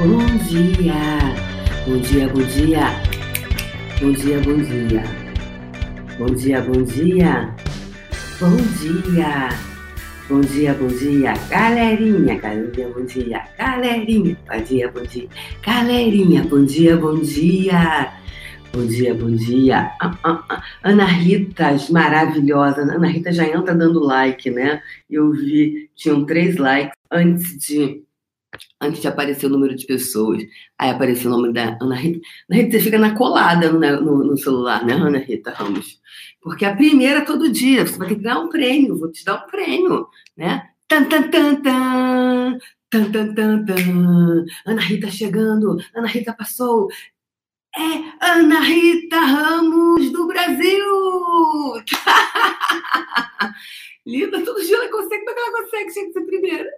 [0.00, 0.16] Bom
[0.48, 1.20] dia!
[1.84, 2.88] Bom dia, bom dia!
[4.00, 5.04] Bom dia, bom dia!
[6.16, 7.54] Bom dia, bom dia!
[8.40, 9.48] Bom dia!
[10.26, 15.28] Bom dia, bom dia, galerinha, galerinha, bom dia, galerinha, bom dia, bom dia,
[15.60, 18.12] galerinha, bom dia, bom dia,
[18.72, 19.92] bom dia, bom dia.
[20.00, 20.62] Ah, ah, ah.
[20.82, 24.80] Ana Rita, maravilhosa, Ana Rita já entra dando like, né?
[25.10, 28.02] Eu vi, tinham três likes antes de
[28.80, 30.42] antes de aparecer o número de pessoas.
[30.78, 32.20] Aí apareceu o nome da Ana Rita.
[32.50, 36.00] Ana Rita, você fica na colada no, no, no celular, né, Ana Rita Ramos?
[36.40, 39.44] Porque a primeira todo dia, você vai ter que ganhar um prêmio, vou te dar
[39.44, 40.68] um prêmio, né?
[40.88, 42.58] Tan, tan, tan, tan.
[42.90, 44.44] Tan, tan, tan, tan.
[44.66, 46.88] Ana Rita chegando, Ana Rita passou,
[47.76, 50.84] é Ana Rita Ramos do Brasil!
[54.04, 56.68] Linda, todo dia ela consegue, como é que ela consegue ser primeira?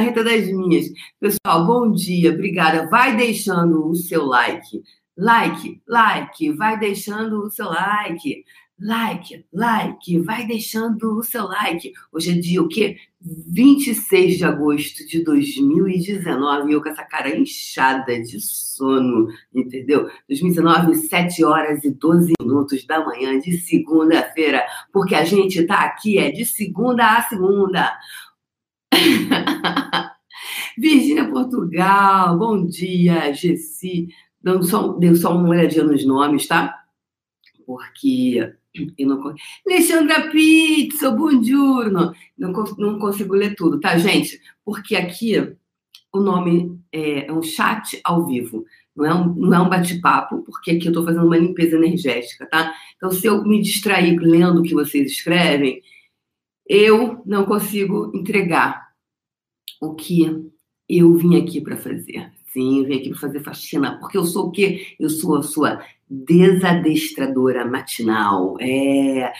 [0.00, 0.86] Na Rita das Minhas.
[1.20, 2.88] Pessoal, bom dia, obrigada.
[2.88, 4.82] Vai deixando o seu like.
[5.14, 8.42] Like, like, vai deixando o seu like
[8.80, 11.92] like, like, vai deixando o seu like.
[12.10, 12.96] Hoje é dia o quê?
[13.20, 20.08] 26 de agosto de 2019, e eu com essa cara inchada de sono, entendeu?
[20.26, 26.18] 2019, 7 horas e 12 minutos da manhã de segunda-feira, porque a gente tá aqui
[26.18, 27.92] é de segunda a segunda.
[30.78, 34.08] Virgínia Portugal, bom dia, Gessi.
[34.42, 36.84] Deu só, deu só uma olhadinha nos nomes, tá?
[37.66, 38.54] Porque
[38.98, 39.34] eu não...
[39.66, 42.14] Alexandra Pizzo, buongiorno.
[42.38, 44.40] Não, não consigo ler tudo, tá, gente?
[44.64, 45.56] Porque aqui
[46.12, 48.64] o nome é, é um chat ao vivo,
[48.96, 52.46] não é um, não é um bate-papo, porque aqui eu estou fazendo uma limpeza energética,
[52.46, 52.74] tá?
[52.96, 55.80] Então, se eu me distrair lendo o que vocês escrevem,
[56.70, 58.90] eu não consigo entregar
[59.80, 60.48] o que
[60.88, 62.30] eu vim aqui para fazer.
[62.52, 64.94] Sim, eu vim aqui para fazer faxina, porque eu sou o quê?
[64.98, 68.56] Eu sou a sua desadestradora matinal.
[68.60, 69.32] É.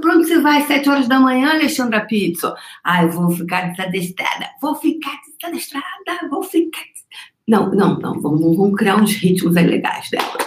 [0.00, 2.54] Para onde você vai às sete horas da manhã, Alexandra Pizzo?
[2.84, 4.46] Ah, eu vou ficar desadestrada.
[4.62, 6.82] Vou ficar desadestrada, vou ficar.
[7.46, 8.20] Não, não, não.
[8.20, 10.38] Vamos, vamos criar uns ritmos aí legais dela.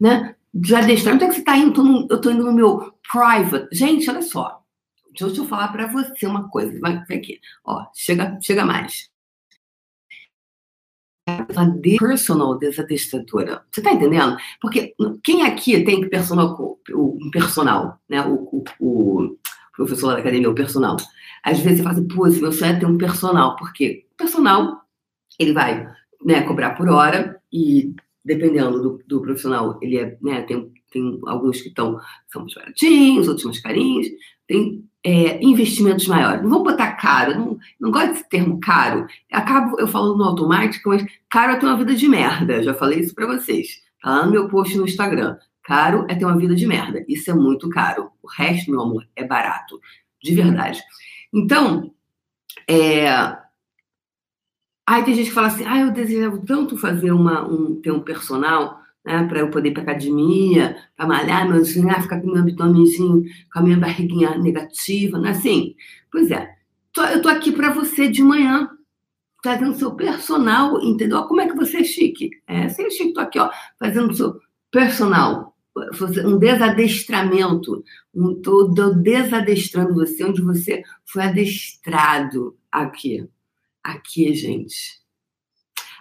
[0.00, 0.34] Né?
[0.54, 1.16] Desadestrada.
[1.16, 2.06] Onde é que você está indo?
[2.08, 3.68] Eu estou indo no meu private.
[3.72, 4.57] Gente, olha só.
[5.20, 6.78] Deixa eu falar para você uma coisa.
[6.80, 7.40] Vai aqui.
[7.64, 9.10] Ó, chega, chega mais
[11.82, 13.62] personal desadestradora.
[13.70, 14.36] Você tá entendendo?
[14.60, 18.22] Porque quem aqui tem personal, o personal, né?
[18.22, 19.36] O, o, o
[19.74, 20.96] professor da academia, o personal.
[21.42, 24.16] Às vezes você fala assim, pô, se meu sonho é ter um personal, porque o
[24.16, 24.82] personal,
[25.38, 25.86] ele vai
[26.24, 31.60] né, cobrar por hora e dependendo do, do profissional, ele é, né, tem, tem alguns
[31.60, 32.00] que estão,
[32.32, 34.06] são mais baratinhos, outros mais carinhos,
[34.46, 36.42] tem é, investimentos maiores.
[36.42, 39.06] Não vou botar caro, não, não gosto desse termo caro.
[39.32, 42.62] Acabo eu falando no automático, mas caro é ter uma vida de merda.
[42.62, 43.82] Já falei isso para vocês.
[44.02, 45.36] Tá lá no meu post no Instagram.
[45.62, 47.04] Caro é ter uma vida de merda.
[47.06, 48.10] Isso é muito caro.
[48.22, 49.78] O resto, meu amor, é barato.
[50.22, 50.82] De verdade.
[51.32, 51.92] Então,
[52.66, 53.36] é...
[54.86, 58.00] Aí tem gente que fala assim, ah, eu desejo tanto fazer uma, um, ter um
[58.00, 62.26] personal né, para eu poder ir para academia, para malhar, mas assim, ah, ficar com
[62.26, 65.74] meu abdômenzinho, com a minha barriguinha negativa, não é assim?
[66.12, 66.54] Pois é,
[66.92, 68.68] tô, eu tô aqui para você de manhã,
[69.42, 71.22] fazendo seu personal, entendeu?
[71.24, 72.30] Como é que você é chique?
[72.46, 74.38] É, você é chique, tô aqui, ó, fazendo seu
[74.70, 75.56] personal,
[76.26, 77.82] um desadestramento,
[78.14, 83.26] um, tô desadestrando você, onde você foi adestrado aqui.
[83.82, 84.97] Aqui, gente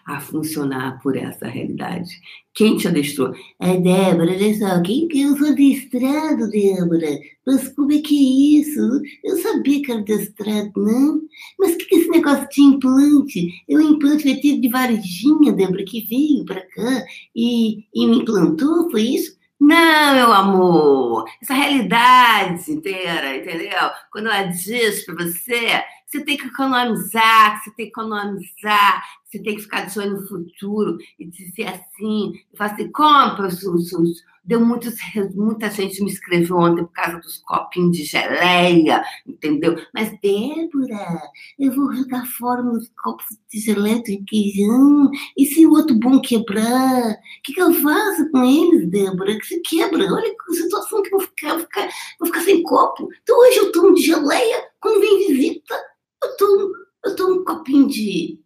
[0.08, 2.10] a funcionar por essa realidade.
[2.54, 3.34] Quem te adestrou?
[3.60, 7.20] É, Débora, olha só, quem que eu sou adestrado, Débora?
[7.46, 9.02] Mas como é que é isso?
[9.24, 11.22] Eu sabia que era adestrado, não?
[11.60, 13.64] Mas o que, que é esse negócio de implante?
[13.68, 19.02] Eu implante vestido de Varginha, Débora, que veio para cá e, e me implantou, foi
[19.02, 19.38] isso?
[19.60, 23.90] Não, meu amor, essa realidade inteira, entendeu?
[24.12, 29.56] Quando ela diz para você você tem que economizar, você tem que economizar, você tem
[29.58, 34.24] que ficar de olho no futuro e dizer assim, fazer assim, compra os, os, os
[34.48, 34.96] Deu muitos,
[35.36, 39.76] muita gente me escreveu ontem por causa dos copinhos de geleia, entendeu?
[39.94, 41.22] Mas, Débora,
[41.60, 45.12] eu vou jogar fora meus copos de geleia de queijão.
[45.38, 47.12] E se o outro bom quebrar?
[47.12, 49.38] O que, que eu faço com eles, Débora?
[49.38, 50.14] Que se quebra.
[50.14, 53.10] Olha que situação que eu vou ficar, vou ficar, vou ficar sem copo.
[53.24, 55.76] Então hoje eu tomo de geleia, quando vem visita,
[56.24, 56.74] eu tomo,
[57.06, 58.44] eu tomo um copinho de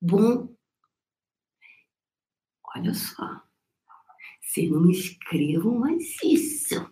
[0.00, 0.48] bom.
[2.76, 3.42] Olha só.
[4.40, 6.90] Vocês não me escrevam mais isso.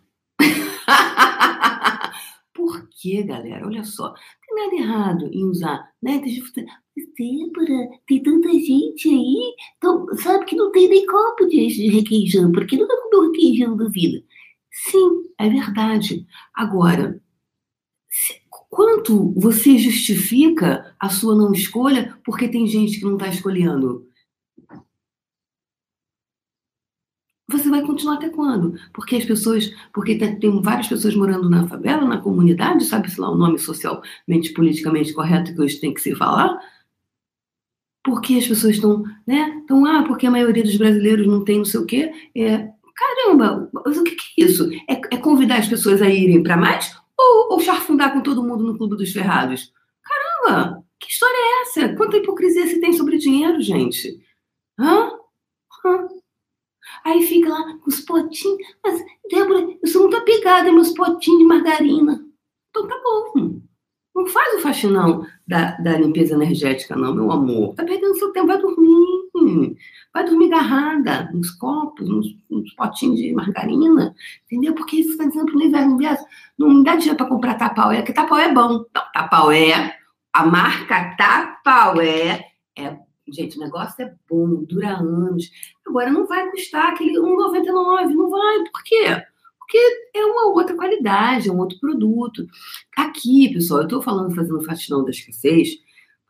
[2.52, 3.66] Por quê, galera?
[3.66, 4.12] Olha só.
[4.12, 6.20] tem nada errado em usar, né?
[7.18, 12.76] Débora, tem tanta gente aí, então, sabe que não tem nem copo de requeijão, porque
[12.76, 14.24] nunca comeu requeijão da vida.
[14.72, 16.26] Sim, é verdade.
[16.54, 17.20] Agora,
[18.10, 18.42] se,
[18.76, 24.06] quanto você justifica a sua não escolha porque tem gente que não está escolhendo?
[27.48, 28.78] Você vai continuar até quando?
[28.92, 33.36] Porque as pessoas, porque tem várias pessoas morando na favela, na comunidade, sabe-se lá o
[33.36, 36.60] nome socialmente, politicamente correto que hoje tem que se falar?
[38.04, 39.60] Porque as pessoas estão, né?
[39.64, 42.12] Então, ah, porque a maioria dos brasileiros não tem não sei o quê.
[42.36, 44.68] É, caramba, o que, que é isso?
[44.88, 46.94] É, é, convidar as pessoas a irem para mais?
[47.48, 49.72] Ou, charfundar com todo mundo no Clube dos Ferrados?
[50.02, 51.94] Caramba, que história é essa?
[51.96, 54.20] Quanta hipocrisia se tem sobre dinheiro, gente?
[54.78, 55.10] Hã?
[55.84, 56.08] Hã?
[57.04, 58.58] Aí fica lá com os potinhos.
[58.82, 62.24] Mas, Débora, eu sou muito apegada meus potinhos de margarina.
[62.70, 63.60] Então tá bom.
[64.14, 67.74] Não faz o faxinão da, da limpeza energética, não, meu amor.
[67.74, 69.15] Tá perdendo seu tempo, vai dormir.
[70.12, 74.14] Vai dormir agarrada nos copos, nos, nos potinhos de margarina.
[74.44, 74.74] Entendeu?
[74.74, 76.24] Porque isso está dizendo pro universo, universo.
[76.58, 78.84] Não dá dinheiro para comprar tapaué, porque tapaué é bom.
[79.12, 79.96] Tapaué,
[80.32, 82.46] a marca tapaué
[82.76, 85.50] é Gente, o negócio é bom, dura anos.
[85.84, 88.58] Agora, não vai custar aquele 1,99, não vai.
[88.70, 89.20] Por quê?
[89.58, 89.78] Porque
[90.14, 92.46] é uma outra qualidade, é um outro produto.
[92.96, 95.70] Aqui, pessoal, eu estou falando, fazendo faxinão da escassez,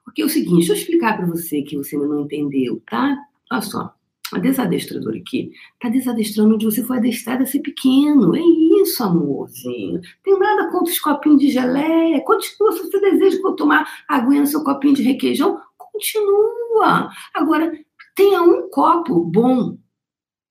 [0.06, 3.14] porque é o seguinte, deixa eu explicar para você que você não entendeu, tá?
[3.52, 3.94] Olha só,
[4.32, 8.34] a desadestradora aqui está desadestrando onde você foi adestrado a ser pequeno.
[8.34, 8.40] É
[8.80, 10.00] isso, amorzinho.
[10.24, 12.24] Tem nada contra os copinhos de geleia.
[12.24, 15.60] Continua, se você deseja tomar aguinha no seu copinho de requeijão,
[15.96, 17.10] Continua.
[17.34, 17.72] Agora,
[18.14, 19.78] tenha um copo bom.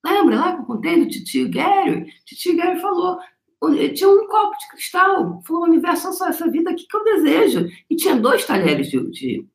[0.04, 2.06] Lembra lá que eu contei do tio Gary?
[2.26, 3.20] Tio Gary falou,
[3.94, 5.42] tinha um copo de cristal.
[5.46, 7.68] Falou, universo é só essa vida aqui que eu desejo.
[7.90, 9.46] E tinha dois talheres de, de,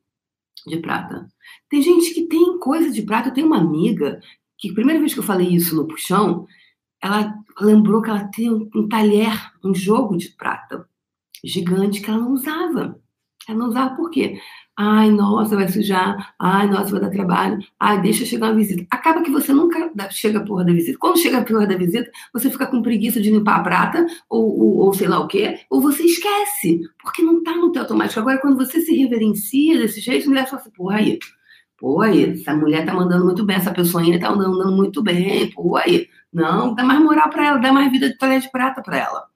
[0.66, 1.28] de prata.
[1.68, 3.28] Tem gente que tem coisa de prata.
[3.28, 4.20] Eu tenho uma amiga
[4.58, 6.46] que, primeira vez que eu falei isso no puxão,
[7.02, 9.32] ela lembrou que ela tem um talher,
[9.64, 10.88] um jogo de prata
[11.44, 13.00] gigante que ela não usava.
[13.48, 14.40] Ela não usava por quê?
[14.82, 16.34] Ai, nossa, vai sujar.
[16.38, 17.58] Ai, nossa, vai dar trabalho.
[17.78, 18.86] Ai, deixa chegar uma visita.
[18.90, 20.96] Acaba que você nunca chega a porra da visita.
[20.98, 24.58] Quando chega a porra da visita, você fica com preguiça de limpar a prata, ou,
[24.58, 28.20] ou, ou sei lá o quê, ou você esquece, porque não tá no teu automático.
[28.20, 31.18] Agora, quando você se reverencia desse jeito, a mulher fala assim, porra aí,
[31.76, 35.50] pô aí, essa mulher tá mandando muito bem, essa pessoa ainda tá andando muito bem,
[35.50, 36.08] pô aí.
[36.32, 39.26] Não, dá mais moral para ela, dá mais vida de talher de prata para ela.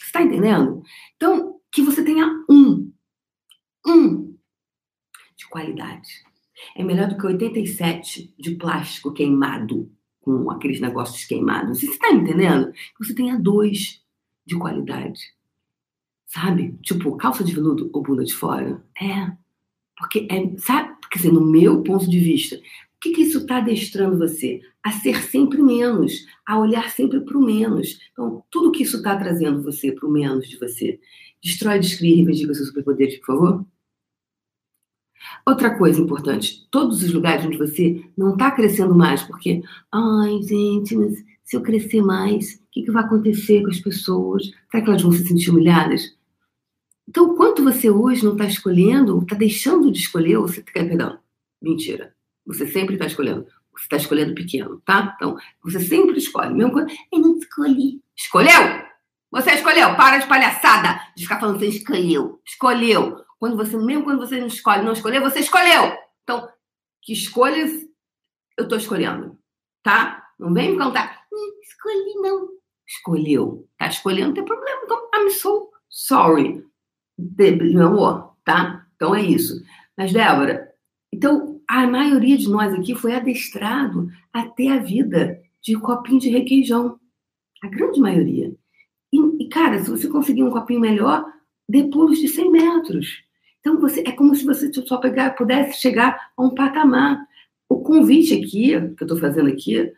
[0.00, 0.82] Você tá entendendo?
[1.16, 2.90] Então, que você tenha um.
[3.86, 4.33] Um
[5.54, 6.08] qualidade.
[6.76, 9.88] É melhor do que 87 de plástico queimado,
[10.20, 11.78] com aqueles negócios queimados.
[11.78, 12.72] Você está entendendo?
[12.98, 14.02] Você tenha dois
[14.44, 15.20] de qualidade.
[16.26, 16.76] Sabe?
[16.82, 18.84] Tipo, calça de veludo ou bunda de fora.
[19.00, 19.30] É.
[19.96, 20.96] Porque é, sabe?
[21.00, 22.60] Porque assim, no meu ponto de vista, o
[23.00, 24.60] que, que isso está adestrando você?
[24.82, 28.00] A ser sempre menos, a olhar sempre para o menos.
[28.12, 30.98] Então, tudo que isso está trazendo você para o menos de você.
[31.40, 33.66] Destrói, descreve e reivindica seus superpoderes, por favor.
[35.46, 39.62] Outra coisa importante, todos os lugares onde você não está crescendo mais, porque,
[39.92, 44.50] ai, gente, mas se eu crescer mais, o que, que vai acontecer com as pessoas?
[44.70, 46.16] Será que elas vão se sentir humilhadas?
[47.08, 51.18] Então, quanto você hoje não está escolhendo, está deixando de escolher, ou você quer, perdão,
[51.60, 52.14] mentira.
[52.46, 53.46] Você sempre está escolhendo.
[53.72, 55.14] Você está escolhendo pequeno, tá?
[55.16, 56.54] Então, você sempre escolhe.
[56.54, 56.90] Mesmo quando.
[57.12, 58.00] Eu não escolhi.
[58.16, 58.84] Escolheu!
[59.30, 59.96] Você escolheu!
[59.96, 62.40] Para de palhaçada de ficar falando você escolheu.
[62.46, 63.16] Escolheu.
[63.44, 65.92] Quando você, mesmo quando você não escolhe, não escolheu, você escolheu.
[66.22, 66.48] Então,
[67.02, 67.70] que escolhas
[68.56, 69.38] eu estou escolhendo,
[69.82, 70.30] tá?
[70.38, 71.26] Não vem me contar.
[71.30, 72.48] Hum, escolhi não.
[72.88, 73.68] Escolheu.
[73.76, 74.80] Tá escolhendo, não tem problema.
[74.82, 76.64] Então, I'm so sorry.
[77.18, 78.86] Meu amor, tá?
[78.96, 79.62] Então é isso.
[79.94, 80.72] Mas, Débora,
[81.12, 86.30] então a maioria de nós aqui foi adestrado a ter a vida de copinho de
[86.30, 86.98] requeijão.
[87.62, 88.56] A grande maioria.
[89.12, 91.30] E, e cara, se você conseguir um copinho melhor,
[91.68, 93.23] dê pulos de 100 metros.
[93.64, 97.18] Então, você, é como se você só pegar, pudesse chegar a um patamar.
[97.66, 99.90] O convite aqui, que eu estou fazendo aqui,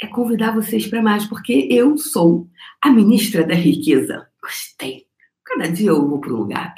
[0.00, 2.48] é convidar vocês para mais, porque eu sou
[2.80, 4.26] a ministra da riqueza.
[4.42, 5.04] Gostei.
[5.44, 6.74] Cada dia eu vou para um lugar.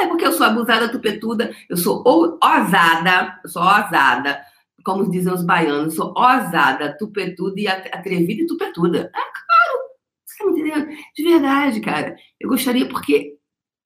[0.00, 4.40] É, porque eu sou abusada, tupetuda, eu sou ousada, eu sou ousada,
[4.84, 8.98] como dizem os baianos, sou ousada, tupetuda e atrevida e tupetuda.
[8.98, 9.88] É claro,
[10.24, 10.96] você está me entendendo?
[11.16, 12.16] De verdade, cara.
[12.38, 13.33] Eu gostaria, porque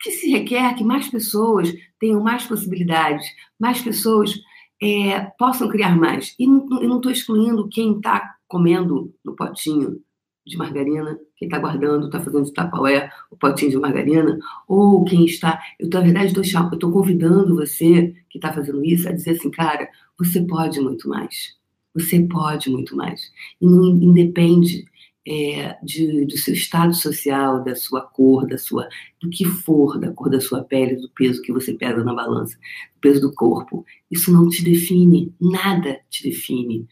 [0.01, 3.27] que se requer que mais pessoas tenham mais possibilidades,
[3.59, 4.35] mais pessoas
[4.81, 6.35] é, possam criar mais.
[6.39, 10.01] E não estou excluindo quem está comendo no potinho
[10.47, 15.61] de margarina, quem está guardando, está fazendo de tapaué, potinho de margarina, ou quem está.
[15.79, 19.89] Eu, na verdade, estou convidando você que está fazendo isso a dizer assim, cara,
[20.19, 21.57] você pode muito mais.
[21.95, 23.31] Você pode muito mais.
[23.61, 24.85] E não independe
[25.29, 28.89] é, de, do seu estado social, da sua cor, da sua,
[29.21, 32.57] do que for, da cor da sua pele, do peso que você pesa na balança,
[32.57, 33.85] do peso do corpo.
[34.11, 36.89] Isso não te define, nada te define.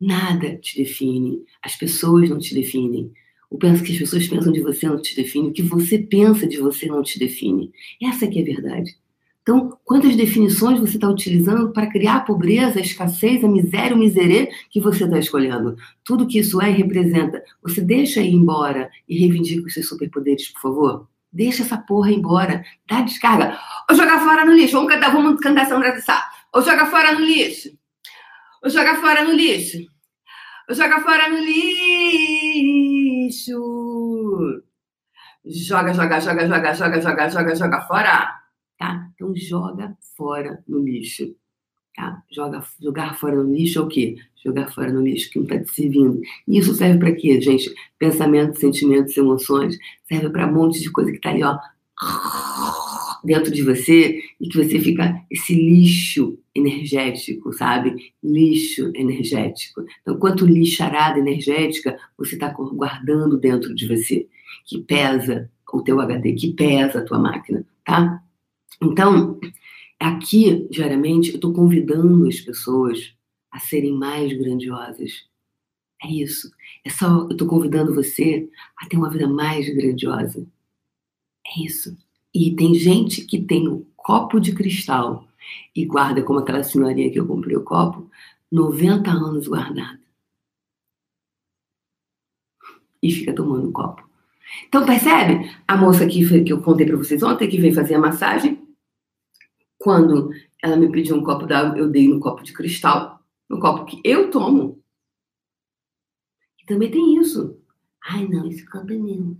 [0.00, 1.44] Nada te define.
[1.62, 3.12] As pessoas não te definem.
[3.48, 5.48] O que as pessoas pensam de você não te define.
[5.48, 7.70] O que você pensa de você não te define.
[8.02, 8.96] Essa que é a verdade.
[9.42, 13.98] Então, quantas definições você está utilizando para criar a pobreza, a escassez, a miséria, o
[13.98, 15.76] miserê que você está escolhendo?
[16.04, 17.42] Tudo que isso é e representa.
[17.60, 21.08] Você deixa ir embora e reivindica os seus superpoderes, por favor?
[21.32, 22.64] Deixa essa porra embora.
[22.88, 23.58] Dá descarga.
[23.90, 24.76] Ou jogar fora no lixo.
[24.76, 26.22] Vamos cantar, vamos cantar essa Sá.
[26.54, 27.70] Ou joga fora no lixo.
[28.62, 29.78] Ou joga fora no lixo.
[30.68, 32.92] Ou joga fora no lixo.
[35.44, 38.41] Joga, joga, joga, joga, joga, joga, joga, joga fora?
[39.22, 41.32] Então joga fora no lixo,
[41.94, 42.20] tá?
[42.28, 44.16] Joga, jogar fora no lixo é o quê?
[44.44, 46.20] Jogar fora no lixo que não está te servindo.
[46.48, 47.72] E isso serve para quê, gente?
[48.00, 51.56] Pensamentos, sentimentos, emoções, serve para um monte de coisa que está ali, ó,
[53.22, 58.12] dentro de você e que você fica esse lixo energético, sabe?
[58.24, 59.84] Lixo energético.
[60.00, 64.26] Então, quanto lixarada energética você está guardando dentro de você,
[64.66, 68.20] que pesa o teu HD, que pesa a tua máquina, tá?
[68.82, 69.38] Então,
[69.98, 73.14] aqui, diariamente, eu estou convidando as pessoas
[73.50, 75.24] a serem mais grandiosas.
[76.02, 76.50] É isso.
[76.84, 80.44] É só, eu estou convidando você a ter uma vida mais grandiosa.
[81.46, 81.96] É isso.
[82.34, 85.28] E tem gente que tem um copo de cristal
[85.76, 88.10] e guarda, como aquela senhorinha que eu comprei o copo,
[88.50, 90.00] 90 anos guardado.
[93.00, 94.08] E fica tomando o copo.
[94.66, 95.50] Então, percebe?
[95.66, 98.61] A moça que, que eu contei para vocês ontem, que veio fazer a massagem,
[99.82, 100.30] quando
[100.62, 103.20] ela me pediu um copo d'água, eu dei no copo de cristal,
[103.50, 104.80] no copo que eu tomo.
[106.60, 107.58] E também tem isso.
[108.04, 109.36] Ai, não, esse copo é meu.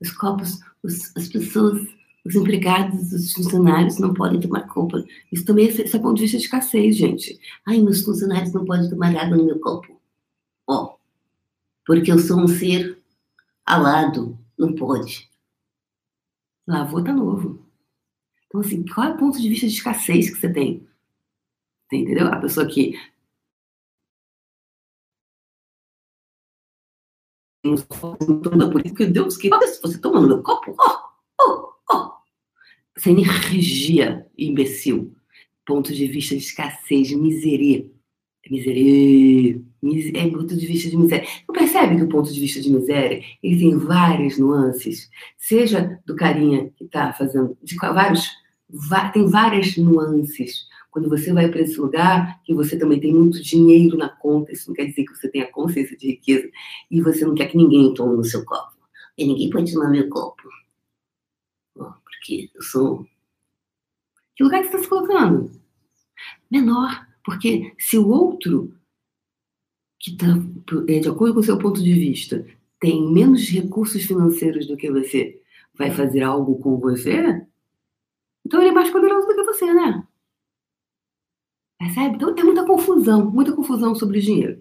[0.00, 1.86] Os copos, os, as pessoas,
[2.24, 4.96] os empregados, os funcionários não podem tomar copo.
[5.30, 7.38] Isso também é, isso é ponto de vista de escassez, gente.
[7.66, 10.00] Ai, meus funcionários não podem tomar água no meu copo.
[10.66, 10.98] Ó, oh,
[11.86, 12.98] porque eu sou um ser
[13.66, 15.30] alado, não pode.
[16.66, 17.61] Lavou, tá novo.
[18.52, 20.86] Então, assim, qual é o ponto de vista de escassez que você tem?
[21.90, 22.26] Entendeu?
[22.26, 23.00] A pessoa que
[28.70, 30.98] por isso que Deus que você toma no meu copo, ó,
[31.40, 32.12] ó, ó.
[32.94, 35.16] Essa energia, imbecil.
[35.64, 37.90] Ponto de vista de escassez, de miséria.
[38.50, 39.62] Miséria.
[40.14, 41.26] É ponto de vista de miséria.
[41.48, 46.14] Não percebe que o ponto de vista de miséria ele tem várias nuances, seja do
[46.14, 48.41] carinha que está fazendo, de vários
[49.12, 50.66] tem várias nuances.
[50.90, 54.68] Quando você vai para esse lugar, que você também tem muito dinheiro na conta, isso
[54.68, 56.50] não quer dizer que você tenha consciência de riqueza,
[56.90, 58.76] e você não quer que ninguém tome no seu copo.
[59.16, 60.42] E ninguém pode tomar meu copo.
[61.74, 63.06] porque eu sou.
[64.36, 65.50] Que lugar que você está se colocando?
[66.50, 67.06] Menor.
[67.24, 68.74] Porque se o outro,
[69.98, 70.26] que está,
[70.88, 72.44] é, de acordo com o seu ponto de vista,
[72.80, 75.40] tem menos recursos financeiros do que você,
[75.74, 77.46] vai fazer algo com você,
[78.52, 80.06] então ele é mais poderoso do que você, né?
[81.78, 82.16] Percebe?
[82.16, 84.60] Então tem muita confusão, muita confusão sobre o dinheiro.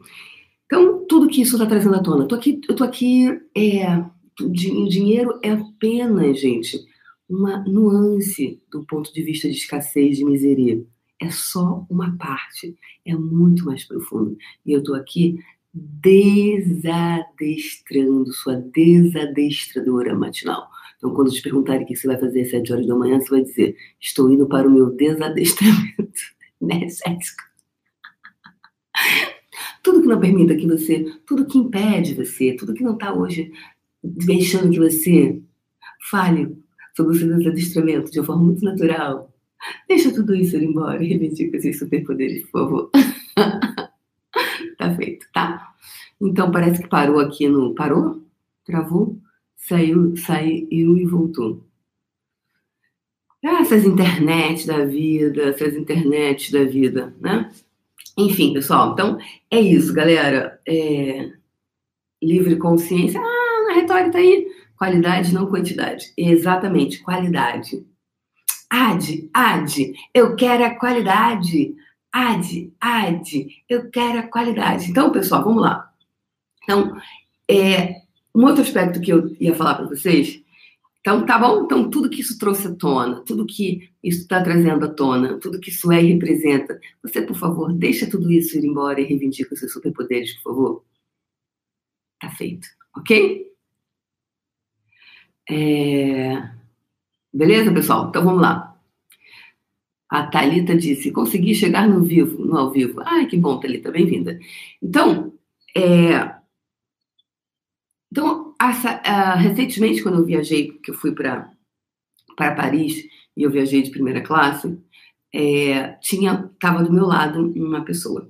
[0.66, 2.26] Então, tudo que isso está trazendo à tona.
[2.26, 3.98] Tô aqui, eu tô aqui é,
[4.40, 6.80] o dinheiro é apenas, gente,
[7.28, 10.82] uma nuance do ponto de vista de escassez, de miséria.
[11.22, 12.74] É só uma parte,
[13.06, 14.38] é muito mais profundo.
[14.66, 15.38] E eu estou aqui
[15.74, 20.70] desadestrando, sua desadestradora matinal.
[21.02, 23.30] Então, quando te perguntarem o que você vai fazer às 7 horas da manhã, você
[23.32, 26.22] vai dizer: Estou indo para o meu desadestramento
[26.62, 27.42] energético.
[29.82, 33.52] tudo que não permita que você, tudo que impede você, tudo que não está hoje
[34.04, 35.42] deixando que você
[36.12, 36.56] fale
[36.96, 39.34] sobre o seu desadestramento de uma forma muito natural,
[39.88, 42.92] deixa tudo isso ir embora e reivindica esses superpoderes, por favor.
[44.78, 45.74] tá feito, tá?
[46.22, 47.74] Então parece que parou aqui no.
[47.74, 48.22] Parou?
[48.66, 49.18] Travou?
[49.62, 51.64] Saiu, saiu e voltou.
[53.44, 57.52] Ah, essas internet da vida, essas internet da vida, né?
[58.18, 59.18] Enfim, pessoal, então
[59.50, 60.60] é isso, galera.
[60.68, 61.32] É...
[62.22, 63.20] Livre consciência.
[63.20, 64.48] Ah, na retórica tá aí.
[64.78, 66.14] Qualidade, não quantidade.
[66.16, 67.86] Exatamente, qualidade.
[68.70, 71.76] Ad, ad, eu quero a qualidade.
[72.12, 74.92] Ad, ad, eu quero a qualidade.
[74.92, 75.92] Então, pessoal, vamos lá.
[76.64, 76.96] Então,
[77.50, 78.01] é,
[78.36, 80.44] um outro aspecto que eu ia falar para vocês
[81.02, 81.64] Então, tá bom?
[81.66, 85.60] Então, tudo que isso trouxe à tona, tudo que isso está trazendo à tona, tudo
[85.60, 89.54] que isso é e representa, você, por favor, deixa tudo isso ir embora e reivindica
[89.54, 90.86] os seus superpoderes, por favor.
[92.20, 93.52] Tá feito, ok?
[95.50, 96.52] É...
[97.34, 98.10] Beleza, pessoal?
[98.10, 98.80] Então, vamos lá.
[100.10, 103.02] A Thalita disse, consegui chegar no vivo, no ao vivo.
[103.06, 104.40] Ai, que bom, Thalita, bem-vinda.
[104.82, 105.34] Então,
[105.76, 106.41] é...
[108.12, 111.50] Então, essa, uh, recentemente, quando eu viajei, que eu fui para
[112.38, 113.04] Paris
[113.38, 114.78] e eu viajei de primeira classe,
[115.34, 118.30] é, tinha estava do meu lado uma pessoa.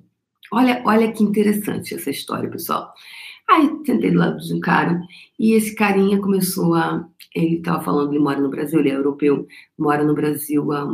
[0.52, 2.94] Olha, olha que interessante essa história, pessoal.
[3.50, 5.02] Aí sentei do lado de um cara
[5.40, 7.08] e esse carinha começou a.
[7.36, 9.48] Ele estava falando, ele mora no Brasil, ele é europeu,
[9.78, 10.88] mora no Brasil há,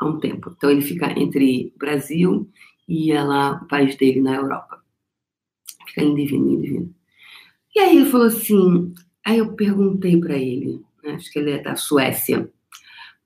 [0.00, 0.52] há um tempo.
[0.56, 2.48] Então ele fica entre Brasil
[2.88, 4.82] e lá, o país dele na Europa.
[5.88, 6.95] Fica e vindo.
[7.76, 11.62] E aí ele falou assim, aí eu perguntei para ele, né, acho que ele é
[11.62, 12.50] da Suécia,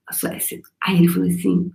[0.05, 0.61] a Suécia.
[0.83, 1.71] Aí ele falou assim,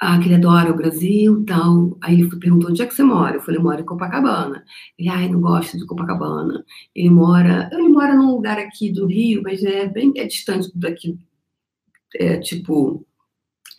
[0.00, 1.98] ah, que ele adora o Brasil tal.
[2.00, 3.36] Aí ele perguntou, onde é que você mora?
[3.36, 4.64] Eu falei, moro em Copacabana.
[4.98, 6.64] Ele, ai, não gosta de Copacabana.
[6.94, 11.18] Ele mora, ele mora num lugar aqui do Rio, mas é bem é distante daqui,
[12.16, 13.06] é tipo,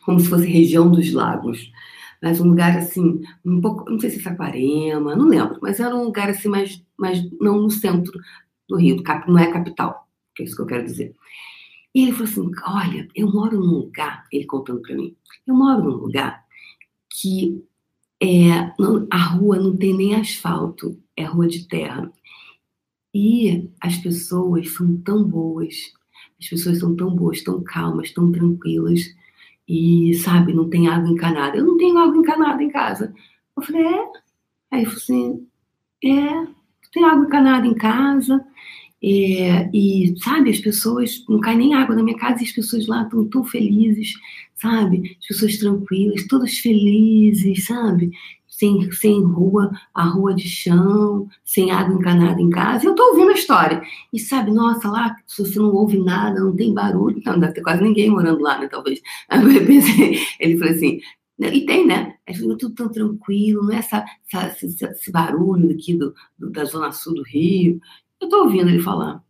[0.05, 1.71] como se fosse região dos lagos
[2.21, 5.95] mas um lugar assim, um pouco, não sei se é Saquarema, não lembro, mas era
[5.95, 8.11] um lugar assim, mais, mais não no centro
[8.67, 11.15] do Rio, não é capital, que é isso que eu quero dizer.
[11.93, 15.15] E ele falou assim: Olha, eu moro num lugar, ele contando para mim,
[15.47, 16.43] eu moro num lugar
[17.09, 17.63] que
[18.21, 22.11] é, não, a rua não tem nem asfalto, é rua de terra.
[23.13, 25.75] E as pessoas são tão boas,
[26.39, 29.14] as pessoas são tão boas, tão calmas, tão tranquilas
[29.67, 31.57] e, sabe, não tem água encanada.
[31.57, 33.13] Eu não tenho água encanada em casa.
[33.57, 34.07] Eu falei, é?
[34.71, 35.47] Aí ele falou assim,
[36.03, 36.47] é,
[36.91, 38.45] tem água encanada em casa.
[39.03, 42.87] É, e, sabe, as pessoas, não cai nem água na minha casa e as pessoas
[42.87, 44.13] lá estão tão felizes,
[44.55, 45.17] sabe?
[45.19, 48.11] As pessoas tranquilas, todas felizes, sabe?
[48.57, 52.85] Sem, sem rua, a rua de chão, sem água encanada em casa.
[52.85, 53.81] Eu estou ouvindo a história.
[54.13, 57.61] E sabe, nossa, lá, se você não ouve nada, não tem barulho, então, deve ter
[57.61, 59.01] quase ninguém morando lá, né, talvez.
[59.29, 60.99] Eu pensei, ele falou assim,
[61.39, 62.15] e tem, né?
[62.25, 66.63] É tudo tão tranquilo, não é essa, essa esse, esse, barulho aqui do, do, da
[66.63, 67.79] zona sul do Rio.
[68.21, 69.21] Eu estou ouvindo ele falar.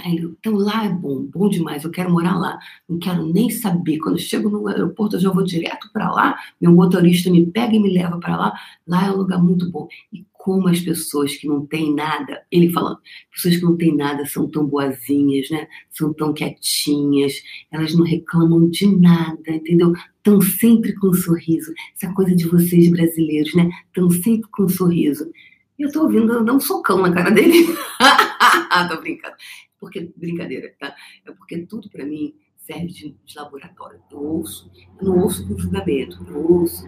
[0.00, 3.48] Aí ele, então lá é bom, bom demais, eu quero morar lá, não quero nem
[3.48, 3.98] saber.
[3.98, 7.74] Quando eu chego no aeroporto, eu já vou direto para lá, meu motorista me pega
[7.76, 8.52] e me leva para lá.
[8.86, 9.86] Lá é um lugar muito bom.
[10.12, 12.98] E como as pessoas que não têm nada, ele falando,
[13.32, 15.66] pessoas que não têm nada são tão boazinhas, né?
[15.90, 17.32] São tão quietinhas,
[17.72, 19.94] elas não reclamam de nada, entendeu?
[20.16, 21.72] Estão sempre com um sorriso.
[21.96, 23.70] Essa coisa de vocês brasileiros, né?
[23.86, 25.30] Estão sempre com um sorriso.
[25.78, 27.66] E eu tô ouvindo dar um socão na cara dele.
[28.88, 29.34] tô brincando
[29.84, 30.96] porque brincadeira, tá?
[31.26, 34.00] É porque tudo para mim serve de, de, laboratório.
[34.10, 36.86] Eu ouço, eu não ouço com julgamento, eu ouço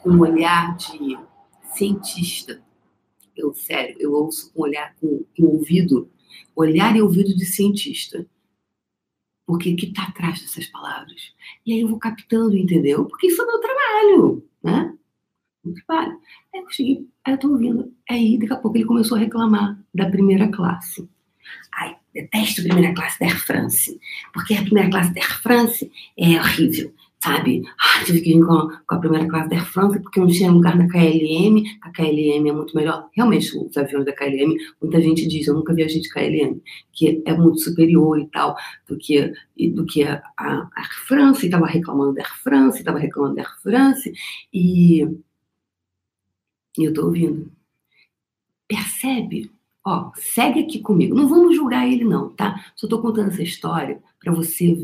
[0.00, 1.18] com um olhar de
[1.74, 2.62] cientista.
[3.36, 6.08] Eu, sério, eu ouço com olhar, com, com ouvido,
[6.54, 8.24] olhar e ouvido de cientista.
[9.44, 11.34] Porque que está atrás dessas palavras?
[11.66, 13.04] E aí eu vou captando, entendeu?
[13.06, 14.96] Porque isso é meu trabalho, né?
[15.64, 16.20] Meu trabalho.
[16.54, 17.92] Aí eu cheguei, aí eu tô ouvindo.
[18.08, 21.08] Aí daqui a pouco ele começou a reclamar da primeira classe.
[21.72, 24.00] Ai, detesto a primeira classe da Air France,
[24.32, 27.62] porque a primeira classe da Air France é horrível, sabe?
[27.78, 30.50] Ah, tive que vir com, com, a primeira classe da Air France porque não tinha
[30.50, 33.08] lugar na KLM, a KLM é muito melhor.
[33.12, 36.60] Realmente, os aviões da KLM, muita gente diz, eu nunca viajei de KLM,
[36.92, 38.56] que é muito superior e tal
[38.88, 39.32] do que,
[39.74, 43.62] do que a, a Air France, estava reclamando da Air France, estava reclamando da Air
[43.62, 44.12] France,
[44.52, 45.02] e,
[46.76, 47.50] e eu estou ouvindo.
[48.66, 49.50] Percebe
[49.86, 51.14] Ó, segue aqui comigo.
[51.14, 52.72] Não vamos julgar ele não, tá?
[52.76, 54.76] Só estou contando essa história para você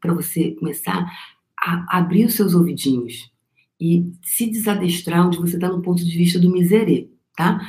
[0.00, 1.10] para você começar
[1.58, 3.30] a abrir os seus ouvidinhos
[3.80, 7.60] e se desadestrar onde você está no ponto de vista do miserê, tá?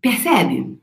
[0.00, 0.80] Percebe?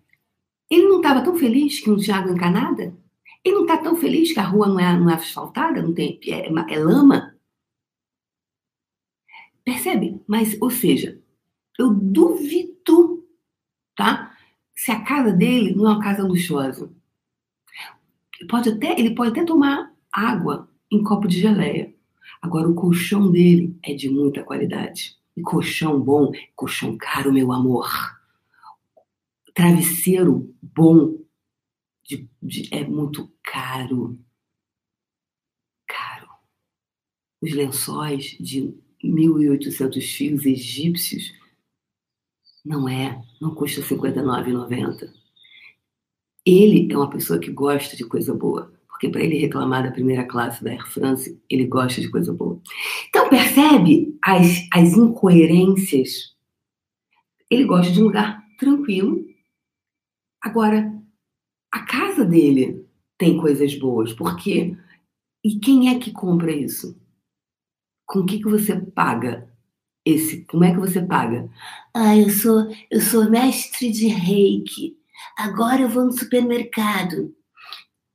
[0.69, 2.95] Ele não estava tão feliz que não tinha água encanada?
[3.43, 6.19] Ele não está tão feliz que a rua não é, não é asfaltada, não tem
[6.27, 7.35] é, é lama?
[9.63, 10.21] Percebe?
[10.27, 11.21] Mas, ou seja,
[11.77, 13.16] eu duvido
[13.97, 14.31] tá?
[14.73, 16.89] Se a casa dele não é uma casa luxuosa.
[18.39, 21.93] Ele pode até, ele pode até tomar água em copo de geleia.
[22.41, 25.17] Agora, o colchão dele é de muita qualidade.
[25.35, 27.89] E colchão bom, colchão caro, meu amor.
[29.53, 31.17] Travesseiro bom
[32.05, 34.19] de, de, é muito caro.
[35.87, 36.29] Caro.
[37.41, 38.71] Os lençóis de
[39.03, 41.36] 1.800 fios egípcios
[42.67, 45.09] não é, não custa R$ 59,90.
[46.45, 48.73] Ele é uma pessoa que gosta de coisa boa.
[48.87, 52.59] Porque para ele reclamar da primeira classe da Air France, ele gosta de coisa boa.
[53.07, 56.35] Então, percebe as, as incoerências?
[57.49, 59.23] Ele gosta de um lugar tranquilo.
[60.41, 60.91] Agora,
[61.71, 62.85] a casa dele
[63.17, 64.13] tem coisas boas.
[64.13, 64.75] Por quê?
[65.43, 66.99] E quem é que compra isso?
[68.05, 69.47] Com o que, que você paga
[70.07, 70.45] esse?
[70.45, 71.49] Como é que você paga?
[71.93, 74.97] Ah, eu sou, eu sou mestre de reiki.
[75.37, 77.33] Agora eu vou no supermercado.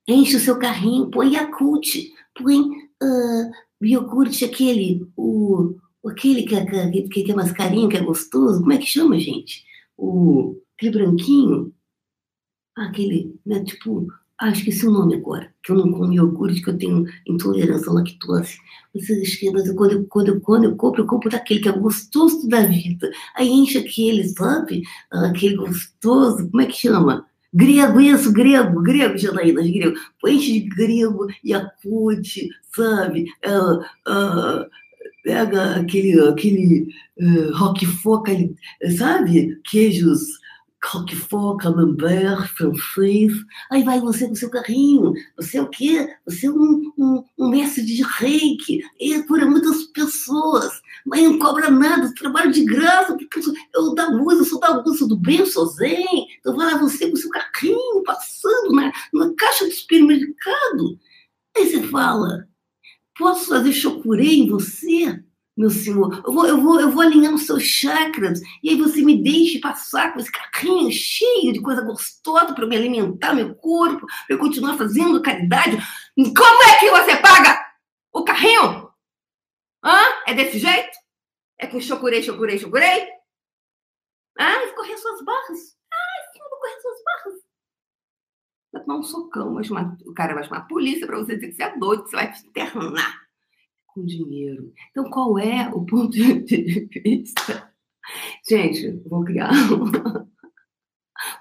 [0.07, 3.51] Enche o seu carrinho, põe Yakult, põe uh,
[3.81, 8.61] iogurte aquele, o, aquele que, que, que tem umas carinhas, que é gostoso.
[8.61, 9.65] Como é que chama, gente?
[9.97, 11.73] O, aquele branquinho.
[12.75, 14.09] Aquele, né, tipo,
[14.43, 17.95] ah, esqueci o nome agora, que eu não como iogurte, que eu tenho intolerância à
[17.95, 18.57] lactose.
[18.93, 19.07] Mas,
[19.53, 22.63] mas quando, eu, quando, eu, quando eu compro, eu compro daquele que é gostoso da
[22.63, 23.09] vida.
[23.37, 24.83] Aí enche aquele, sabe?
[25.13, 27.25] Aquele gostoso, como é que chama?
[27.55, 29.97] Grego, isso, grego, grego, Janaína, grego.
[30.27, 33.27] Enche de grego, Yakut, sabe?
[33.47, 33.79] Uh,
[34.11, 34.67] uh,
[35.23, 36.89] pega aquele, aquele
[37.21, 38.27] uh, roquefort,
[38.99, 39.61] sabe?
[39.71, 40.42] Queijos
[40.85, 43.33] roquefort, camembert, francês.
[43.71, 45.13] Aí vai você com seu carrinho.
[45.37, 46.09] Você é o quê?
[46.27, 48.83] Você é um, um, um mestre de reiki.
[49.01, 50.83] E cura muitas pessoas.
[51.07, 53.17] Mas não cobra nada, trabalho de graça.
[53.75, 56.27] Eu da luz, eu sou da do bem, eu sou zen.
[56.39, 60.99] Então vai lá você com seu carrinho, passando na, na caixa do supermercado.
[61.57, 62.49] Aí você fala,
[63.17, 65.23] posso fazer chocurei em você?
[65.63, 66.23] Meu senhor.
[66.27, 69.61] Eu vou, eu vou, eu vou alinhando os seus chakras e aí você me deixe
[69.61, 74.39] passar com esse carrinho cheio de coisa gostosa para me alimentar meu corpo, para eu
[74.39, 75.79] continuar fazendo caridade.
[76.17, 77.65] Como é que você paga
[78.13, 78.91] o carrinho?
[79.85, 79.99] Hã?
[80.27, 80.99] É desse jeito?
[81.59, 83.09] É com chocurei, chocurei, chocurei?
[84.39, 85.77] Ah, vou correr suas barras.
[85.93, 87.41] Ah, sim, vou correr suas barras.
[88.73, 91.49] Vai tomar um socão, vai chamar, o cara vai chamar a polícia para você dizer
[91.49, 93.23] que você é doido, você vai se internar
[93.95, 94.73] com dinheiro.
[94.91, 97.73] Então, qual é o ponto de vista?
[98.49, 100.29] Gente, vou criar uma,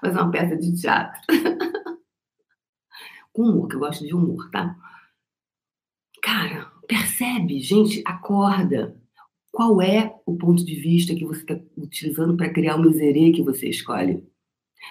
[0.00, 1.20] fazer uma peça de teatro.
[3.32, 4.76] Com humor, que eu gosto de humor, tá?
[6.22, 8.96] Cara, percebe, gente, acorda.
[9.50, 13.42] Qual é o ponto de vista que você está utilizando para criar o miserê que
[13.42, 14.26] você escolhe?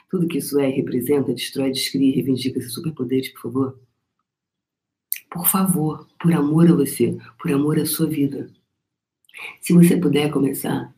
[0.09, 3.79] Tudo que isso é, representa, destrói, descreve, reivindica esses superpoderes, por favor.
[5.31, 8.51] Por favor, por amor a você, por amor à sua vida.
[9.61, 10.93] Se você puder começar.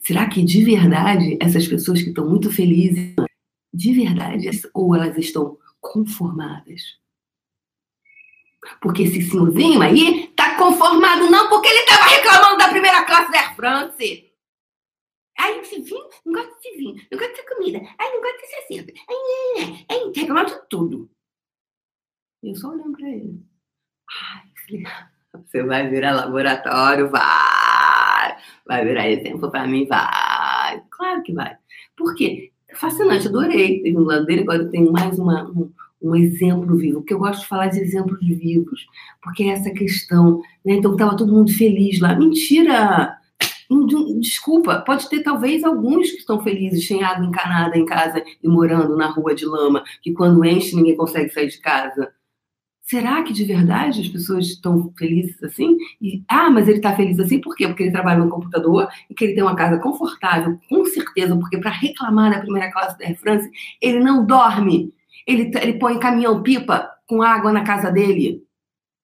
[0.00, 3.14] Será que de verdade essas pessoas que estão muito felizes,
[3.72, 6.98] de verdade, ou elas estão conformadas?
[8.80, 13.38] Porque esse senhorzinho aí tá conformado não porque ele tava reclamando da primeira classe da
[13.38, 14.32] Air France.
[15.38, 18.54] Ai, esse vinho, não gosto desse vinho, não gosto dessa comida, ai, não gosto desse
[18.56, 21.15] assento, ai, ai, ai, ai, reclamando de tudo.
[22.46, 23.42] E eu só olhando para ele.
[24.08, 24.42] Ai,
[25.44, 28.36] você vai virar laboratório, vai.
[28.64, 30.80] Vai virar exemplo para mim, vai.
[30.88, 31.56] Claro que vai.
[31.96, 32.52] Por quê?
[32.72, 33.82] Fascinante, adorei.
[33.82, 37.18] Teve um lado dele, agora eu tenho mais uma, um, um exemplo vivo, porque eu
[37.18, 38.86] gosto de falar de exemplos vivos,
[39.20, 40.74] porque é essa questão, né?
[40.74, 42.14] Então estava todo mundo feliz lá.
[42.14, 43.18] Mentira!
[44.20, 48.96] Desculpa, pode ter talvez alguns que estão felizes sem água encanada em casa e morando
[48.96, 52.14] na rua de lama, que quando enche ninguém consegue sair de casa.
[52.88, 55.76] Será que de verdade as pessoas estão felizes assim?
[56.00, 57.66] E, ah, mas ele está feliz assim por quê?
[57.66, 61.58] Porque ele trabalha no computador e que ele tem uma casa confortável, com certeza, porque
[61.58, 63.50] para reclamar na primeira classe da Air France,
[63.82, 64.94] ele não dorme.
[65.26, 68.46] Ele, ele põe caminhão-pipa com água na casa dele.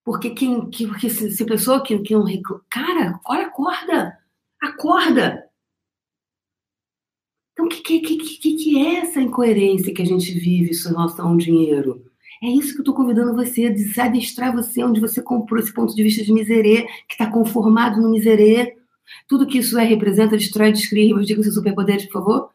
[0.05, 2.63] Porque quem que, porque se, se pessoa que, que não reclama.
[2.71, 4.17] Cara, olha, acorda!
[4.63, 5.45] Acorda!
[7.53, 11.31] Então, o que, que, que, que, é essa incoerência que a gente vive em relação
[11.31, 12.12] ao dinheiro?
[12.43, 15.73] É isso que eu estou convidando você, de se adestrar você onde você comprou esse
[15.73, 18.77] ponto de vista de miserê, que está conformado no miserê.
[19.29, 22.51] Tudo que isso é, representa, destrói, descreve, diga seus superpoderes, por favor.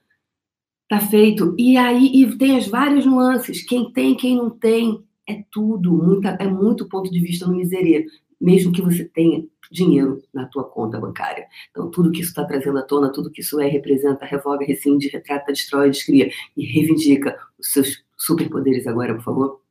[0.90, 1.56] Tá feito.
[1.58, 3.64] E aí e tem as várias nuances.
[3.64, 5.02] Quem tem, quem não tem.
[5.26, 5.94] É tudo.
[5.94, 8.06] Muita, é muito ponto de vista no miserê.
[8.42, 11.46] Mesmo que você tenha dinheiro na tua conta bancária.
[11.72, 15.08] Então, tudo que isso está trazendo à tona, tudo que isso é, representa, revoga, rescinde,
[15.08, 19.67] retrata, destrói, descria e reivindica os seus superpoderes agora, por favor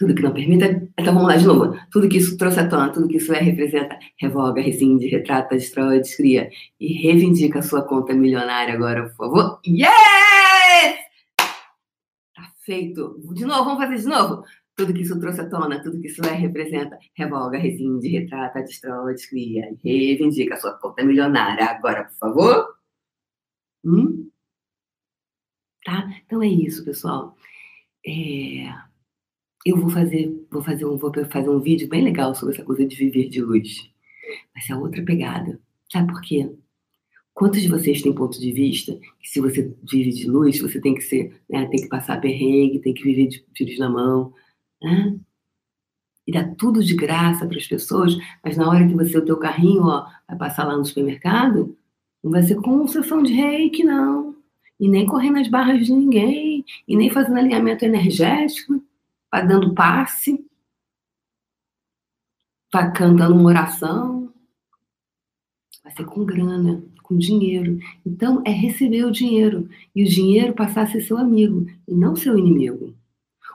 [0.00, 0.64] tudo que não permita.
[0.98, 1.78] Então vamos lá de novo.
[1.90, 6.00] Tudo que isso trouxe à tona, tudo que isso é, representa, revoga, rescinde, retrata, destrói,
[6.00, 9.60] descria e reivindica a sua conta milionária agora, por favor.
[9.66, 10.96] Yes!
[12.34, 13.20] Tá feito.
[13.34, 14.42] De novo, vamos fazer de novo.
[14.74, 19.12] Tudo que isso trouxe à tona, tudo que isso é, representa, revoga, rescinde, retrata, destrói,
[19.12, 22.68] descria e reivindica a sua conta milionária agora, por favor.
[23.84, 24.30] Hum?
[25.84, 26.08] tá?
[26.24, 27.36] Então é isso, pessoal.
[28.06, 28.89] É...
[29.64, 32.86] Eu vou fazer, vou fazer um, vou fazer um vídeo bem legal sobre essa coisa
[32.86, 33.90] de viver de luz.
[34.54, 35.60] Vai ser outra pegada.
[35.92, 36.50] Sabe por quê?
[37.34, 40.94] Quantos de vocês têm ponto de vista que se você vive de luz, você tem
[40.94, 44.32] que ser, né, tem que passar perrengue, tem que viver de filhos na mão,
[44.82, 45.18] né?
[46.26, 49.36] E dá tudo de graça para as pessoas, mas na hora que você, o teu
[49.36, 51.76] carrinho, ó, vai passar lá no supermercado,
[52.22, 54.36] não vai ser com sessão de reiki, não.
[54.78, 58.82] E nem correndo as barras de ninguém, e nem fazendo alinhamento energético,
[59.30, 60.44] vai dando passe,
[62.72, 64.32] vai cantando uma oração.
[65.82, 67.78] Vai ser com grana, com dinheiro.
[68.04, 69.68] Então, é receber o dinheiro.
[69.94, 72.94] E o dinheiro passar a ser seu amigo, e não seu inimigo.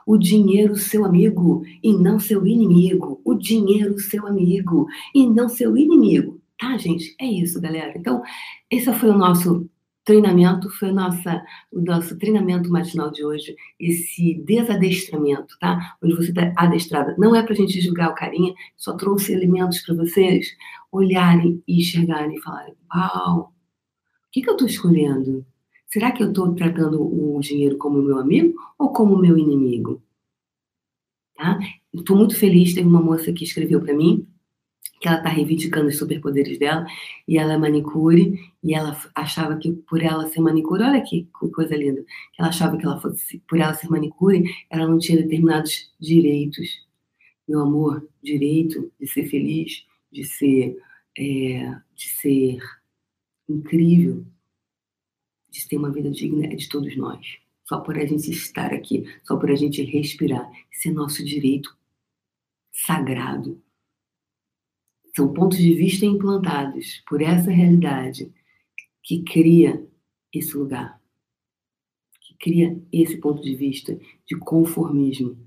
[0.05, 3.21] O dinheiro, seu amigo, e não seu inimigo.
[3.23, 6.41] O dinheiro, seu amigo, e não seu inimigo.
[6.59, 7.15] Tá, gente?
[7.19, 7.97] É isso, galera.
[7.97, 8.21] Então,
[8.69, 9.69] esse foi o nosso
[10.05, 15.97] treinamento, foi nossa, o nosso treinamento matinal de hoje, esse desadestramento, tá?
[16.01, 17.15] Onde você está adestrada.
[17.17, 20.47] Não é para a gente julgar o carinha, só trouxe elementos para vocês
[20.91, 23.51] olharem e enxergarem e falarem: Uau, o
[24.31, 25.45] que, que eu estou escolhendo?
[25.87, 30.01] Será que eu estou tratando o dinheiro como meu amigo ou como meu inimigo?
[31.35, 31.59] Tá?
[31.93, 32.73] Estou muito feliz.
[32.73, 34.27] Teve uma moça que escreveu para mim
[34.99, 36.85] que ela está reivindicando os superpoderes dela,
[37.27, 41.75] e ela é manicure, e ela achava que por ela ser manicure, olha que coisa
[41.75, 45.93] linda, que ela achava que ela fosse, por ela ser manicure, ela não tinha determinados
[45.99, 46.83] direitos.
[47.47, 50.81] Meu amor, direito de ser feliz, de ser,
[51.17, 52.59] é, de ser
[53.47, 54.25] incrível,
[55.51, 57.37] de ter uma vida digna é de todos nós.
[57.65, 61.75] Só por a gente estar aqui, só por a gente respirar, isso é nosso direito
[62.71, 63.61] sagrado
[65.15, 68.31] são pontos de vista implantados por essa realidade
[69.01, 69.87] que cria
[70.33, 70.99] esse lugar,
[72.21, 73.97] que cria esse ponto de vista
[74.27, 75.37] de conformismo.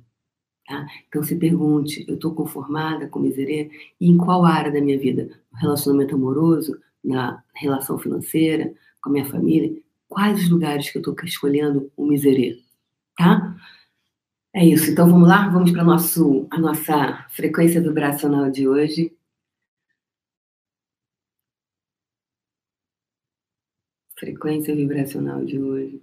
[0.66, 0.86] Tá?
[1.06, 3.70] Então se pergunte: eu estou conformada com miserê?
[4.00, 5.28] E em qual área da minha vida?
[5.52, 9.76] No relacionamento amoroso, na relação financeira, com a minha família?
[10.08, 12.58] Quais os lugares que eu estou escolhendo o miserê?
[13.16, 13.54] Tá?
[14.54, 14.90] É isso.
[14.90, 19.17] Então vamos lá, vamos para a nossa frequência vibracional de hoje.
[24.18, 26.02] Frequência vibracional de hoje.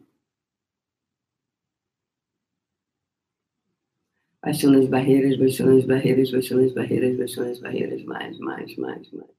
[4.41, 9.12] Baixando as barreiras, baixando as barreiras, baixando as barreiras, baixando as barreiras, mais, mais, mais,
[9.12, 9.30] mais.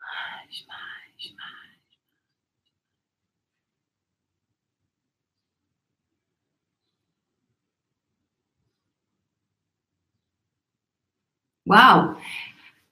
[0.00, 1.69] Mais, mais, mais.
[11.70, 12.16] Uau!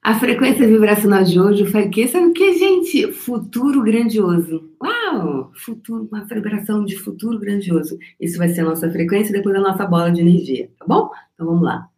[0.01, 2.07] A frequência vibracional de hoje foi o quê?
[2.07, 3.13] Sabe o que, gente?
[3.13, 4.71] Futuro grandioso.
[4.81, 5.51] Uau!
[5.53, 7.99] Futuro, uma vibração de futuro grandioso.
[8.21, 11.11] Isso vai ser a nossa frequência depois a nossa bola de energia, tá bom?
[11.35, 11.91] Então vamos lá.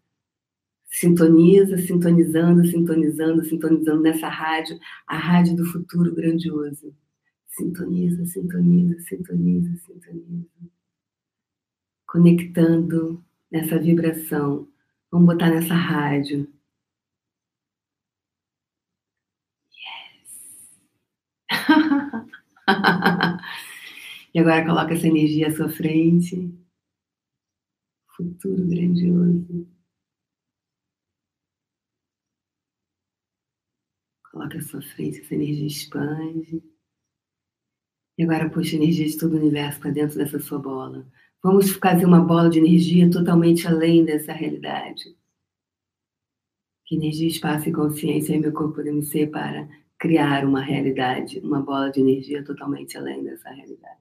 [0.87, 6.95] Sintoniza, sintonizando, sintonizando, sintonizando nessa rádio, a rádio do futuro grandioso.
[7.47, 10.49] Sintoniza, sintoniza, sintoniza, sintoniza.
[12.07, 14.67] Conectando nessa vibração.
[15.13, 16.49] Vamos botar nessa rádio
[24.35, 26.53] e agora coloca essa energia à sua frente.
[28.17, 29.69] Futuro grandioso.
[34.31, 36.63] Coloca à sua frente, essa energia expande.
[38.17, 41.11] E agora puxa a energia de todo o universo para dentro dessa sua bola.
[41.43, 45.17] Vamos fazer uma bola de energia totalmente além dessa realidade.
[46.85, 49.69] Que energia, espaço e consciência em meu corpo podemos ser para
[50.01, 54.01] criar uma realidade, uma bola de energia totalmente além dessa realidade.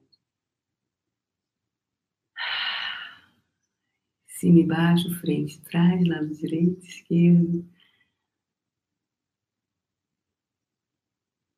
[4.26, 7.64] Cima e baixo, frente, trás, lado direito, esquerdo.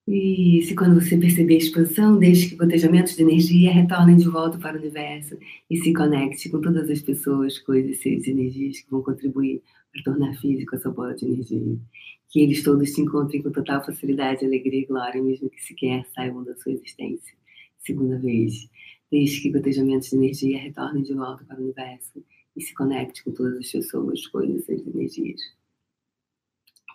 [0.08, 4.58] E se quando você perceber a expansão, deixe que gotejamentos de energia retornem de volta
[4.58, 5.38] para o universo
[5.70, 10.02] e se conecte com todas as pessoas, coisas, seres e energias que vão contribuir para
[10.02, 11.78] tornar físico essa bola de energia
[12.32, 16.42] que eles todos se encontrem com total facilidade, alegria e glória, mesmo que sequer saibam
[16.42, 17.36] da sua existência.
[17.78, 18.70] Segunda vez,
[19.10, 22.24] deixe que gotejamentos de energia retornem de volta para o universo
[22.56, 25.42] e se conecte com todas as pessoas, coisas e energias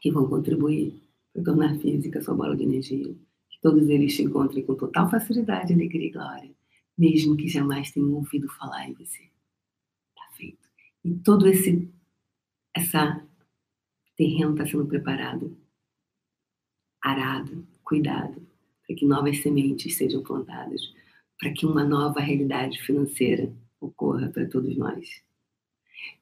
[0.02, 1.00] que vão contribuir
[1.32, 3.15] para tornar física sua bola de energia.
[3.50, 6.52] Que todos eles se encontrem com total facilidade, alegria e glória,
[6.97, 9.23] mesmo que jamais tenham ouvido falar em você.
[10.15, 10.67] Tá feito.
[11.06, 11.88] E todo esse
[12.73, 13.27] essa
[14.17, 15.56] terreno está sendo preparado,
[17.01, 18.41] arado, cuidado,
[18.86, 20.82] para que novas sementes sejam plantadas,
[21.39, 25.21] para que uma nova realidade financeira ocorra para todos nós.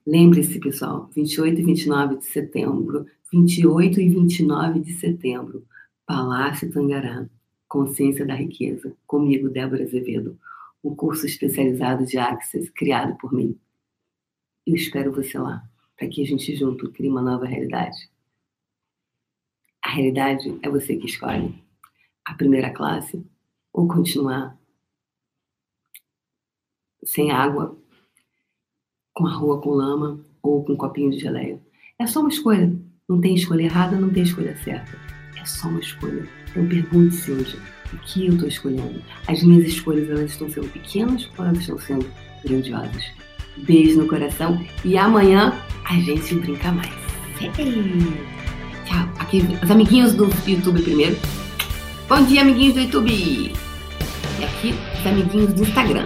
[0.05, 5.65] Lembre-se, pessoal, 28 e 29 de setembro, 28 e 29 de setembro,
[6.05, 7.27] Palácio Tangará,
[7.67, 10.37] Consciência da Riqueza, comigo, Débora Azevedo,
[10.83, 13.57] um curso especializado de Access criado por mim.
[14.67, 18.09] Eu espero você lá para que a gente junto crie uma nova realidade.
[19.83, 21.63] A realidade é você que escolhe.
[22.25, 23.23] A primeira classe
[23.71, 24.57] ou continuar
[27.03, 27.77] sem água,
[29.13, 31.61] com a rua com lama ou com um copinho de geleia.
[31.99, 32.73] É só uma escolha.
[33.07, 34.97] Não tem escolha errada, não tem escolha certa.
[35.39, 36.27] É só uma escolha.
[36.49, 37.57] Então pergunte-se hoje
[37.93, 39.01] o que eu estou escolhendo.
[39.27, 42.11] As minhas escolhas elas estão sendo pequenas ou elas estão sendo
[42.43, 43.24] grandiosas?
[43.57, 45.53] Beijo no coração e amanhã
[45.85, 46.93] a gente brinca mais.
[48.85, 49.09] Tchau.
[49.19, 51.17] Aqui, os amiguinhos do YouTube primeiro.
[52.07, 53.11] Bom dia, amiguinhos do YouTube.
[53.11, 56.05] E aqui, os amiguinhos do Instagram.